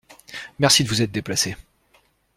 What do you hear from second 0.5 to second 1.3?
Merci de vous être